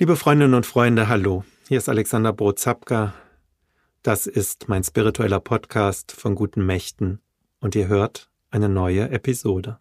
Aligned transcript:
Liebe 0.00 0.16
Freundinnen 0.16 0.54
und 0.54 0.64
Freunde, 0.64 1.08
hallo. 1.08 1.44
Hier 1.68 1.76
ist 1.76 1.90
Alexander 1.90 2.32
Brozapka. 2.32 3.12
Das 4.02 4.26
ist 4.26 4.66
mein 4.66 4.82
spiritueller 4.82 5.40
Podcast 5.40 6.12
von 6.12 6.34
guten 6.34 6.64
Mächten 6.64 7.20
und 7.60 7.74
ihr 7.74 7.86
hört 7.86 8.30
eine 8.50 8.70
neue 8.70 9.10
Episode. 9.10 9.78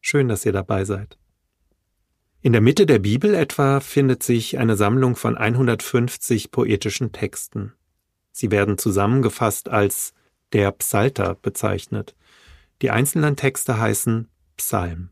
Schön, 0.00 0.28
dass 0.28 0.46
ihr 0.46 0.52
dabei 0.52 0.86
seid. 0.86 1.18
In 2.40 2.52
der 2.52 2.62
Mitte 2.62 2.86
der 2.86 3.00
Bibel 3.00 3.34
etwa 3.34 3.80
findet 3.80 4.22
sich 4.22 4.56
eine 4.56 4.76
Sammlung 4.76 5.14
von 5.14 5.36
150 5.36 6.50
poetischen 6.50 7.12
Texten. 7.12 7.74
Sie 8.32 8.50
werden 8.50 8.78
zusammengefasst 8.78 9.68
als 9.68 10.14
der 10.54 10.72
Psalter 10.72 11.34
bezeichnet. 11.34 12.16
Die 12.80 12.90
einzelnen 12.90 13.36
Texte 13.36 13.78
heißen 13.78 14.30
Psalm. 14.56 15.10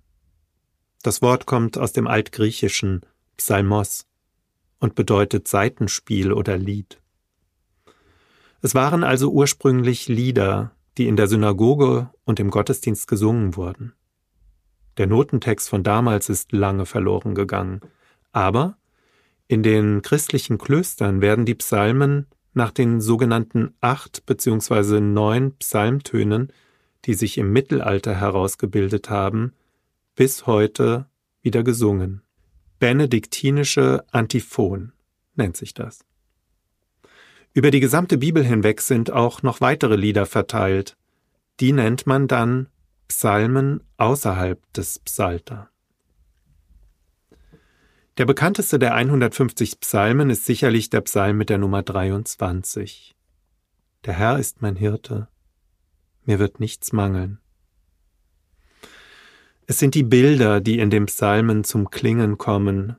Das 1.03 1.21
Wort 1.21 1.45
kommt 1.45 1.77
aus 1.77 1.93
dem 1.93 2.07
altgriechischen 2.07 3.03
Psalmos 3.37 4.07
und 4.83 4.97
bedeutet 4.97 5.47
Seitenspiel 5.47 6.33
oder 6.33 6.59
Lied. 6.59 7.01
Es 8.63 8.75
waren 8.75 9.05
also 9.05 9.31
ursprünglich 9.31 10.09
Lieder, 10.09 10.73
die 10.99 11.07
in 11.07 11.15
der 11.15 11.29
Synagoge 11.29 12.11
und 12.25 12.41
im 12.41 12.51
Gottesdienst 12.51 13.07
gesungen 13.07 13.55
wurden. 13.55 13.93
Der 14.97 15.07
Notentext 15.07 15.69
von 15.69 15.85
damals 15.85 16.29
ist 16.29 16.51
lange 16.51 16.85
verloren 16.85 17.37
gegangen, 17.37 17.81
aber 18.33 18.77
in 19.47 19.63
den 19.63 20.03
christlichen 20.03 20.59
Klöstern 20.59 21.21
werden 21.21 21.47
die 21.47 21.55
Psalmen 21.55 22.27
nach 22.53 22.73
den 22.73 23.01
sogenannten 23.01 23.75
acht 23.81 24.27
bzw. 24.27 24.99
neun 24.99 25.57
Psalmtönen, 25.59 26.53
die 27.05 27.15
sich 27.15 27.39
im 27.39 27.53
Mittelalter 27.53 28.17
herausgebildet 28.17 29.11
haben, 29.11 29.53
bis 30.17 30.49
heute 30.49 31.07
wieder 31.41 31.63
gesungen. 31.63 32.23
Benediktinische 32.83 34.05
Antiphon 34.11 34.91
nennt 35.37 35.57
sich 35.57 35.73
das. 35.73 36.05
Über 37.53 37.71
die 37.71 37.79
gesamte 37.79 38.19
Bibel 38.19 38.43
hinweg 38.43 38.81
sind 38.81 39.13
auch 39.13 39.45
noch 39.45 39.61
weitere 39.61 39.95
Lieder 39.95 40.27
verteilt. 40.27 40.97
Die 41.61 41.71
nennt 41.71 42.09
man 42.09 42.27
dann 42.27 42.67
Psalmen 43.07 43.85
außerhalb 43.99 44.61
des 44.73 44.99
Psalter. 44.99 45.71
Der 48.19 48.25
bekannteste 48.25 48.81
der 48.81 48.97
150 48.97 49.79
Psalmen 49.79 50.29
ist 50.29 50.45
sicherlich 50.45 50.91
der 50.91 51.03
Psalm 51.03 51.37
mit 51.37 51.51
der 51.51 51.59
Nummer 51.59 51.85
23. 51.85 53.15
Der 54.07 54.15
Herr 54.15 54.41
ist 54.41 54.61
mein 54.61 54.75
Hirte, 54.75 55.29
mir 56.25 56.41
wird 56.41 56.59
nichts 56.59 56.93
mangeln. 56.93 57.39
Es 59.67 59.79
sind 59.79 59.95
die 59.95 60.03
Bilder, 60.03 60.61
die 60.61 60.79
in 60.79 60.91
den 60.91 61.07
Psalmen 61.07 61.65
zum 61.65 61.91
Klingen 61.91 62.37
kommen 62.37 62.97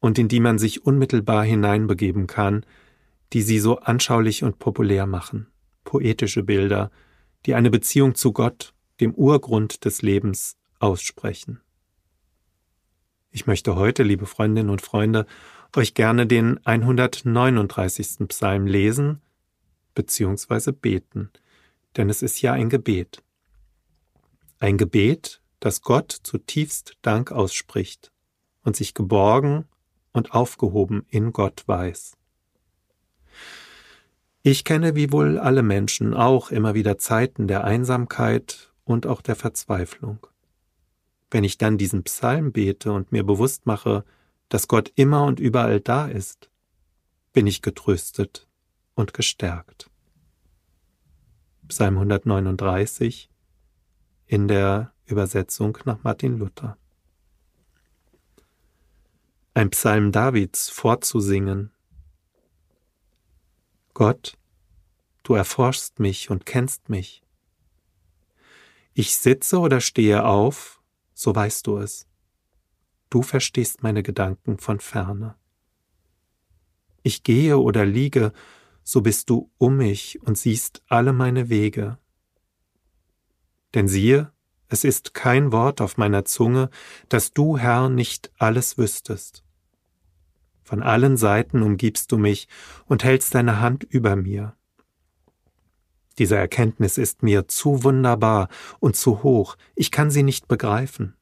und 0.00 0.18
in 0.18 0.28
die 0.28 0.40
man 0.40 0.58
sich 0.58 0.84
unmittelbar 0.84 1.44
hineinbegeben 1.44 2.26
kann, 2.26 2.66
die 3.32 3.42
sie 3.42 3.58
so 3.58 3.78
anschaulich 3.78 4.42
und 4.42 4.58
populär 4.58 5.06
machen. 5.06 5.46
Poetische 5.84 6.42
Bilder, 6.42 6.90
die 7.44 7.54
eine 7.54 7.70
Beziehung 7.70 8.14
zu 8.14 8.32
Gott, 8.32 8.74
dem 9.00 9.14
Urgrund 9.14 9.84
des 9.84 10.02
Lebens, 10.02 10.56
aussprechen. 10.78 11.60
Ich 13.30 13.46
möchte 13.46 13.76
heute, 13.76 14.02
liebe 14.02 14.26
Freundinnen 14.26 14.70
und 14.70 14.82
Freunde, 14.82 15.26
euch 15.74 15.94
gerne 15.94 16.26
den 16.26 16.64
139. 16.64 18.28
Psalm 18.28 18.66
lesen 18.66 19.20
bzw. 19.94 20.72
beten, 20.72 21.30
denn 21.96 22.10
es 22.10 22.22
ist 22.22 22.40
ja 22.42 22.52
ein 22.52 22.68
Gebet. 22.68 23.22
Ein 24.58 24.78
Gebet, 24.78 25.40
dass 25.66 25.82
Gott 25.82 26.12
zutiefst 26.12 26.96
Dank 27.02 27.32
ausspricht 27.32 28.12
und 28.62 28.76
sich 28.76 28.94
geborgen 28.94 29.64
und 30.12 30.30
aufgehoben 30.30 31.04
in 31.08 31.32
Gott 31.32 31.64
weiß. 31.66 32.16
Ich 34.44 34.62
kenne 34.62 34.94
wie 34.94 35.10
wohl 35.10 35.40
alle 35.40 35.64
Menschen 35.64 36.14
auch 36.14 36.52
immer 36.52 36.74
wieder 36.74 36.98
Zeiten 36.98 37.48
der 37.48 37.64
Einsamkeit 37.64 38.72
und 38.84 39.08
auch 39.08 39.20
der 39.20 39.34
Verzweiflung. 39.34 40.24
Wenn 41.32 41.42
ich 41.42 41.58
dann 41.58 41.78
diesen 41.78 42.04
Psalm 42.04 42.52
bete 42.52 42.92
und 42.92 43.10
mir 43.10 43.24
bewusst 43.24 43.66
mache, 43.66 44.04
dass 44.48 44.68
Gott 44.68 44.92
immer 44.94 45.24
und 45.24 45.40
überall 45.40 45.80
da 45.80 46.06
ist, 46.06 46.48
bin 47.32 47.48
ich 47.48 47.60
getröstet 47.60 48.46
und 48.94 49.14
gestärkt. 49.14 49.90
Psalm 51.66 51.96
139 51.96 53.30
in 54.28 54.46
der 54.46 54.92
Übersetzung 55.06 55.78
nach 55.84 56.02
Martin 56.02 56.38
Luther. 56.38 56.76
Ein 59.54 59.70
Psalm 59.70 60.12
Davids 60.12 60.68
vorzusingen. 60.68 61.72
Gott, 63.94 64.36
du 65.22 65.34
erforschst 65.34 66.00
mich 66.00 66.28
und 66.28 66.44
kennst 66.44 66.88
mich. 66.88 67.22
Ich 68.92 69.16
sitze 69.16 69.58
oder 69.58 69.80
stehe 69.80 70.24
auf, 70.24 70.82
so 71.14 71.34
weißt 71.34 71.66
du 71.66 71.78
es. 71.78 72.06
Du 73.08 73.22
verstehst 73.22 73.82
meine 73.82 74.02
Gedanken 74.02 74.58
von 74.58 74.80
ferne. 74.80 75.36
Ich 77.02 77.22
gehe 77.22 77.58
oder 77.58 77.86
liege, 77.86 78.32
so 78.82 79.00
bist 79.00 79.30
du 79.30 79.50
um 79.58 79.76
mich 79.76 80.20
und 80.22 80.36
siehst 80.36 80.82
alle 80.88 81.12
meine 81.12 81.48
Wege. 81.48 81.98
Denn 83.74 83.88
siehe, 83.88 84.32
es 84.68 84.84
ist 84.84 85.14
kein 85.14 85.52
Wort 85.52 85.80
auf 85.80 85.96
meiner 85.96 86.24
Zunge, 86.24 86.70
dass 87.08 87.32
du, 87.32 87.58
Herr, 87.58 87.88
nicht 87.88 88.32
alles 88.38 88.78
wüsstest. 88.78 89.44
Von 90.64 90.82
allen 90.82 91.16
Seiten 91.16 91.62
umgibst 91.62 92.10
du 92.10 92.18
mich 92.18 92.48
und 92.86 93.04
hältst 93.04 93.34
deine 93.34 93.60
Hand 93.60 93.84
über 93.84 94.16
mir. 94.16 94.56
Diese 96.18 96.36
Erkenntnis 96.36 96.98
ist 96.98 97.22
mir 97.22 97.46
zu 97.46 97.84
wunderbar 97.84 98.48
und 98.80 98.96
zu 98.96 99.22
hoch, 99.22 99.56
ich 99.74 99.90
kann 99.90 100.10
sie 100.10 100.22
nicht 100.22 100.48
begreifen. 100.48 101.14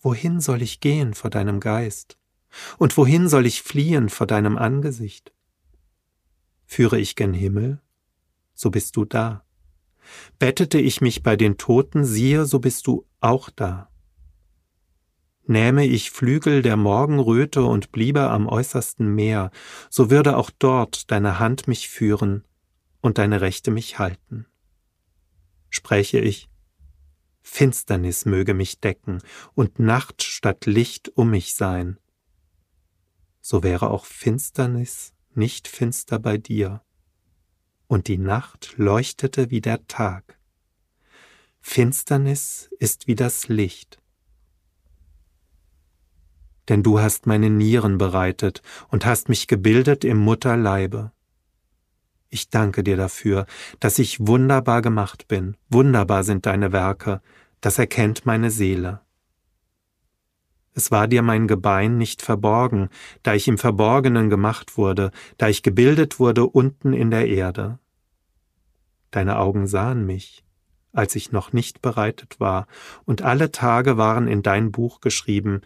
Wohin 0.00 0.40
soll 0.40 0.62
ich 0.62 0.80
gehen 0.80 1.14
vor 1.14 1.30
deinem 1.30 1.60
Geist? 1.60 2.18
Und 2.76 2.96
wohin 2.96 3.28
soll 3.28 3.46
ich 3.46 3.62
fliehen 3.62 4.08
vor 4.08 4.26
deinem 4.26 4.58
Angesicht? 4.58 5.32
Führe 6.66 6.98
ich 6.98 7.16
gen 7.16 7.32
Himmel, 7.32 7.80
so 8.52 8.70
bist 8.70 8.96
du 8.96 9.04
da. 9.04 9.44
Bettete 10.38 10.78
ich 10.78 11.00
mich 11.00 11.22
bei 11.22 11.36
den 11.36 11.58
Toten, 11.58 12.04
siehe, 12.04 12.44
so 12.44 12.58
bist 12.58 12.86
du 12.86 13.06
auch 13.20 13.50
da. 13.50 13.88
Nähme 15.44 15.86
ich 15.86 16.10
Flügel 16.10 16.62
der 16.62 16.76
Morgenröte 16.76 17.64
und 17.64 17.92
bliebe 17.92 18.30
am 18.30 18.46
äußersten 18.46 19.14
Meer, 19.14 19.50
so 19.90 20.10
würde 20.10 20.36
auch 20.36 20.50
dort 20.50 21.10
deine 21.10 21.38
Hand 21.38 21.66
mich 21.68 21.88
führen 21.88 22.44
und 23.00 23.18
deine 23.18 23.40
Rechte 23.40 23.70
mich 23.70 23.98
halten. 23.98 24.46
Spräche 25.68 26.20
ich, 26.20 26.48
Finsternis 27.40 28.24
möge 28.24 28.54
mich 28.54 28.80
decken 28.80 29.18
und 29.54 29.78
Nacht 29.80 30.22
statt 30.22 30.66
Licht 30.66 31.10
um 31.16 31.30
mich 31.30 31.54
sein, 31.54 31.98
so 33.42 33.64
wäre 33.64 33.90
auch 33.90 34.06
Finsternis 34.06 35.12
nicht 35.34 35.66
finster 35.66 36.20
bei 36.20 36.38
dir 36.38 36.82
und 37.92 38.08
die 38.08 38.16
Nacht 38.16 38.72
leuchtete 38.78 39.50
wie 39.50 39.60
der 39.60 39.86
Tag. 39.86 40.38
Finsternis 41.60 42.70
ist 42.78 43.06
wie 43.06 43.14
das 43.14 43.48
Licht. 43.48 43.98
Denn 46.70 46.82
du 46.82 47.00
hast 47.00 47.26
meine 47.26 47.50
Nieren 47.50 47.98
bereitet 47.98 48.62
und 48.88 49.04
hast 49.04 49.28
mich 49.28 49.46
gebildet 49.46 50.04
im 50.06 50.16
Mutterleibe. 50.16 51.12
Ich 52.30 52.48
danke 52.48 52.82
dir 52.82 52.96
dafür, 52.96 53.44
dass 53.78 53.98
ich 53.98 54.26
wunderbar 54.26 54.80
gemacht 54.80 55.28
bin, 55.28 55.58
wunderbar 55.68 56.24
sind 56.24 56.46
deine 56.46 56.72
Werke, 56.72 57.20
das 57.60 57.78
erkennt 57.78 58.24
meine 58.24 58.50
Seele. 58.50 59.02
Es 60.74 60.90
war 60.90 61.06
dir 61.06 61.22
mein 61.22 61.48
Gebein 61.48 61.98
nicht 61.98 62.22
verborgen, 62.22 62.88
da 63.22 63.34
ich 63.34 63.46
im 63.46 63.58
Verborgenen 63.58 64.30
gemacht 64.30 64.78
wurde, 64.78 65.10
da 65.36 65.48
ich 65.48 65.62
gebildet 65.62 66.18
wurde 66.18 66.46
unten 66.46 66.92
in 66.92 67.10
der 67.10 67.28
Erde. 67.28 67.78
Deine 69.10 69.38
Augen 69.38 69.66
sahen 69.66 70.06
mich, 70.06 70.44
als 70.92 71.14
ich 71.14 71.32
noch 71.32 71.52
nicht 71.52 71.82
bereitet 71.82 72.40
war, 72.40 72.66
und 73.04 73.22
alle 73.22 73.52
Tage 73.52 73.98
waren 73.98 74.28
in 74.28 74.42
dein 74.42 74.72
Buch 74.72 75.00
geschrieben, 75.00 75.60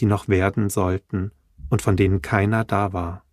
die 0.00 0.06
noch 0.06 0.28
werden 0.28 0.70
sollten 0.70 1.32
und 1.68 1.82
von 1.82 1.96
denen 1.96 2.22
keiner 2.22 2.64
da 2.64 2.92
war. 2.92 3.24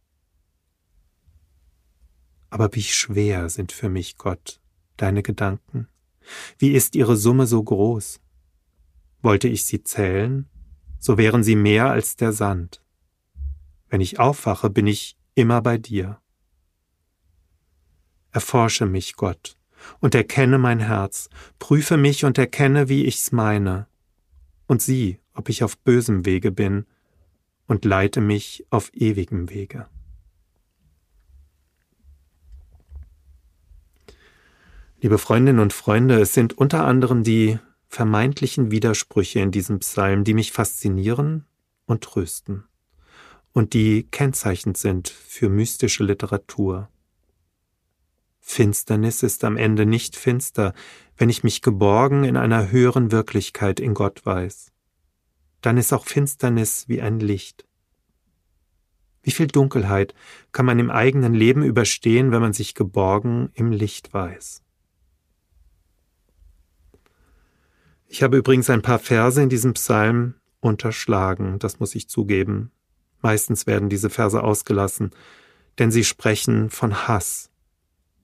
Aber 2.49 2.75
wie 2.75 2.83
schwer 2.83 3.49
sind 3.49 3.71
für 3.71 3.89
mich, 3.89 4.17
Gott, 4.17 4.61
deine 4.97 5.23
Gedanken? 5.23 5.87
Wie 6.57 6.73
ist 6.73 6.95
ihre 6.95 7.15
Summe 7.15 7.47
so 7.47 7.63
groß? 7.63 8.19
Wollte 9.21 9.47
ich 9.47 9.65
sie 9.65 9.83
zählen, 9.83 10.49
so 11.03 11.17
wären 11.17 11.43
sie 11.43 11.57
mehr 11.57 11.91
als 11.91 12.15
der 12.15 12.31
Sand. 12.31 12.81
Wenn 13.89 13.99
ich 13.99 14.21
aufwache, 14.21 14.69
bin 14.69 14.87
ich 14.87 15.17
immer 15.35 15.61
bei 15.61 15.77
dir. 15.77 16.21
Erforsche 18.31 18.85
mich, 18.85 19.17
Gott, 19.17 19.57
und 19.99 20.15
erkenne 20.15 20.57
mein 20.57 20.79
Herz, 20.79 21.29
prüfe 21.59 21.97
mich 21.97 22.23
und 22.23 22.37
erkenne, 22.37 22.87
wie 22.87 23.03
ich's 23.03 23.33
meine, 23.33 23.87
und 24.65 24.81
sieh, 24.81 25.19
ob 25.33 25.49
ich 25.49 25.61
auf 25.65 25.77
bösem 25.77 26.25
Wege 26.25 26.51
bin, 26.51 26.85
und 27.67 27.83
leite 27.83 28.21
mich 28.21 28.65
auf 28.69 28.89
ewigem 28.93 29.49
Wege. 29.49 29.87
Liebe 35.01 35.17
Freundinnen 35.17 35.59
und 35.59 35.73
Freunde, 35.73 36.21
es 36.21 36.33
sind 36.33 36.57
unter 36.57 36.85
anderem 36.85 37.23
die 37.23 37.59
vermeintlichen 37.93 38.71
Widersprüche 38.71 39.39
in 39.39 39.51
diesem 39.51 39.79
Psalm, 39.79 40.23
die 40.23 40.33
mich 40.33 40.51
faszinieren 40.51 41.45
und 41.85 42.03
trösten 42.03 42.63
und 43.53 43.73
die 43.73 44.07
kennzeichnend 44.09 44.77
sind 44.77 45.09
für 45.09 45.47
mystische 45.47 46.03
Literatur. 46.03 46.89
Finsternis 48.39 49.23
ist 49.23 49.43
am 49.43 49.57
Ende 49.57 49.85
nicht 49.85 50.15
finster, 50.15 50.73
wenn 51.17 51.29
ich 51.29 51.43
mich 51.43 51.61
geborgen 51.61 52.23
in 52.23 52.35
einer 52.35 52.71
höheren 52.71 53.11
Wirklichkeit 53.11 53.79
in 53.79 53.93
Gott 53.93 54.25
weiß. 54.25 54.71
Dann 55.61 55.77
ist 55.77 55.93
auch 55.93 56.05
Finsternis 56.05 56.89
wie 56.89 56.99
ein 56.99 57.19
Licht. 57.19 57.65
Wie 59.21 59.31
viel 59.31 59.47
Dunkelheit 59.47 60.15
kann 60.51 60.65
man 60.65 60.79
im 60.79 60.89
eigenen 60.89 61.35
Leben 61.35 61.63
überstehen, 61.63 62.31
wenn 62.31 62.41
man 62.41 62.53
sich 62.53 62.73
geborgen 62.73 63.51
im 63.53 63.71
Licht 63.71 64.13
weiß? 64.13 64.62
Ich 68.07 68.23
habe 68.23 68.37
übrigens 68.37 68.69
ein 68.69 68.81
paar 68.81 68.99
Verse 68.99 69.41
in 69.41 69.49
diesem 69.49 69.73
Psalm 69.73 70.35
unterschlagen, 70.59 71.59
das 71.59 71.79
muss 71.79 71.95
ich 71.95 72.07
zugeben. 72.07 72.71
Meistens 73.21 73.67
werden 73.67 73.89
diese 73.89 74.09
Verse 74.09 74.41
ausgelassen, 74.41 75.11
denn 75.79 75.91
sie 75.91 76.03
sprechen 76.03 76.69
von 76.69 77.07
Hass, 77.07 77.49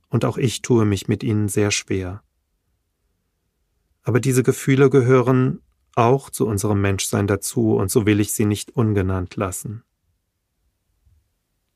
und 0.09 0.25
auch 0.25 0.37
ich 0.37 0.61
tue 0.61 0.85
mich 0.85 1.07
mit 1.07 1.23
ihnen 1.23 1.47
sehr 1.47 1.71
schwer. 1.71 2.23
Aber 4.03 4.19
diese 4.19 4.43
Gefühle 4.43 4.89
gehören 4.89 5.61
auch 5.95 6.29
zu 6.29 6.47
unserem 6.47 6.81
Menschsein 6.81 7.27
dazu, 7.27 7.75
und 7.75 7.91
so 7.91 8.05
will 8.05 8.19
ich 8.19 8.33
sie 8.33 8.45
nicht 8.45 8.75
ungenannt 8.75 9.35
lassen. 9.35 9.83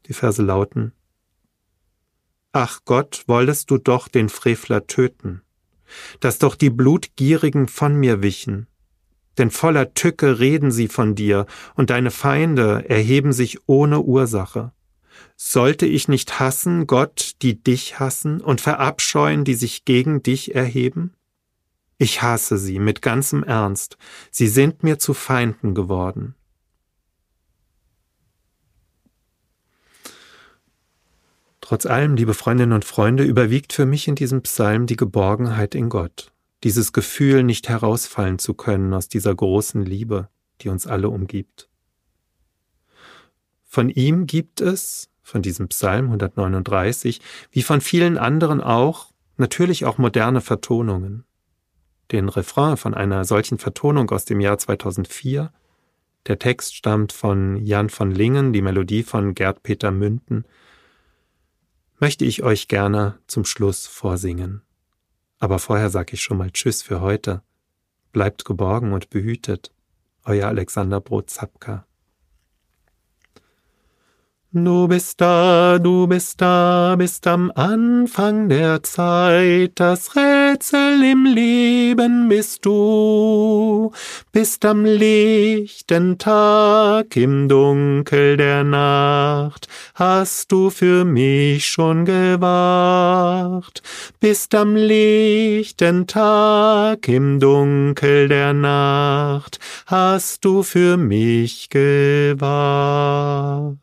Die 0.05 0.13
Verse 0.13 0.41
lauten 0.41 0.93
Ach 2.51 2.81
Gott, 2.85 3.23
wolltest 3.27 3.71
du 3.71 3.77
doch 3.77 4.07
den 4.07 4.29
Frevler 4.29 4.85
töten, 4.85 5.41
dass 6.19 6.39
doch 6.39 6.55
die 6.55 6.69
Blutgierigen 6.69 7.67
von 7.67 7.95
mir 7.95 8.21
wichen, 8.21 8.67
denn 9.37 9.51
voller 9.51 9.93
Tücke 9.93 10.39
reden 10.39 10.71
sie 10.71 10.87
von 10.87 11.15
dir, 11.15 11.45
und 11.75 11.89
deine 11.89 12.11
Feinde 12.11 12.85
erheben 12.87 13.33
sich 13.33 13.57
ohne 13.67 14.01
Ursache. 14.01 14.71
Sollte 15.35 15.85
ich 15.85 16.07
nicht 16.07 16.39
hassen, 16.39 16.87
Gott, 16.87 17.33
die 17.41 17.61
dich 17.61 17.99
hassen, 17.99 18.41
und 18.41 18.61
verabscheuen, 18.61 19.43
die 19.43 19.55
sich 19.55 19.85
gegen 19.85 20.23
dich 20.23 20.55
erheben? 20.55 21.13
Ich 21.97 22.21
hasse 22.21 22.57
sie 22.57 22.79
mit 22.79 23.01
ganzem 23.01 23.43
Ernst, 23.43 23.97
sie 24.31 24.47
sind 24.47 24.83
mir 24.83 24.99
zu 24.99 25.13
Feinden 25.13 25.73
geworden. 25.73 26.35
Trotz 31.63 31.85
allem, 31.85 32.17
liebe 32.17 32.33
Freundinnen 32.33 32.73
und 32.73 32.83
Freunde, 32.83 33.23
überwiegt 33.23 33.71
für 33.71 33.85
mich 33.85 34.09
in 34.09 34.15
diesem 34.15 34.41
Psalm 34.41 34.85
die 34.85 34.97
Geborgenheit 34.97 35.75
in 35.75 35.87
Gott 35.87 36.33
dieses 36.63 36.93
Gefühl, 36.93 37.43
nicht 37.43 37.69
herausfallen 37.69 38.39
zu 38.39 38.53
können 38.53 38.93
aus 38.93 39.09
dieser 39.09 39.35
großen 39.35 39.83
Liebe, 39.83 40.29
die 40.61 40.69
uns 40.69 40.87
alle 40.87 41.09
umgibt. 41.09 41.69
Von 43.65 43.89
ihm 43.89 44.27
gibt 44.27 44.61
es, 44.61 45.09
von 45.21 45.41
diesem 45.41 45.67
Psalm 45.69 46.05
139, 46.05 47.21
wie 47.51 47.63
von 47.63 47.81
vielen 47.81 48.17
anderen 48.17 48.61
auch, 48.61 49.11
natürlich 49.37 49.85
auch 49.85 49.97
moderne 49.97 50.41
Vertonungen. 50.41 51.25
Den 52.11 52.29
Refrain 52.29 52.77
von 52.77 52.93
einer 52.93 53.25
solchen 53.25 53.57
Vertonung 53.57 54.09
aus 54.11 54.25
dem 54.25 54.39
Jahr 54.39 54.57
2004, 54.57 55.51
der 56.27 56.39
Text 56.39 56.75
stammt 56.75 57.11
von 57.11 57.57
Jan 57.65 57.89
von 57.89 58.11
Lingen, 58.11 58.53
die 58.53 58.61
Melodie 58.61 59.03
von 59.03 59.33
Gerd 59.33 59.63
Peter 59.63 59.91
Münden, 59.91 60.45
möchte 61.99 62.25
ich 62.25 62.43
euch 62.43 62.67
gerne 62.67 63.19
zum 63.27 63.45
Schluss 63.45 63.87
vorsingen. 63.87 64.61
Aber 65.39 65.59
vorher 65.59 65.89
sage 65.89 66.13
ich 66.13 66.21
schon 66.21 66.37
mal 66.37 66.51
Tschüss 66.51 66.81
für 66.81 67.01
heute. 67.01 67.41
Bleibt 68.11 68.45
geborgen 68.45 68.93
und 68.93 69.09
behütet. 69.09 69.73
Euer 70.23 70.47
Alexander 70.47 71.01
Brot-Zapka. 71.01 71.85
Du 74.55 74.87
bist 74.87 75.19
da, 75.19 75.79
du 75.79 76.05
bist 76.05 76.39
da, 76.39 76.93
bist 76.95 77.25
am 77.25 77.51
Anfang 77.55 78.49
der 78.49 78.83
Zeit, 78.83 79.71
das 79.73 80.15
Rätsel 80.15 81.03
im 81.03 81.25
Leben 81.25 82.29
bist 82.29 82.63
du, 82.63 83.91
bist 84.31 84.63
am 84.63 84.85
lichten 84.85 86.19
Tag, 86.19 87.15
im 87.15 87.47
Dunkel 87.47 88.37
der 88.37 88.63
Nacht, 88.63 89.67
hast 89.95 90.51
du 90.51 90.69
für 90.69 91.03
mich 91.03 91.65
schon 91.65 92.05
gewacht, 92.05 93.81
bist 94.19 94.53
am 94.53 94.75
lichten 94.75 96.05
Tag, 96.05 97.07
im 97.07 97.39
Dunkel 97.39 98.27
der 98.27 98.53
Nacht, 98.53 99.57
hast 99.87 100.45
du 100.45 100.61
für 100.61 100.97
mich 100.97 101.71
gewacht. 101.71 103.82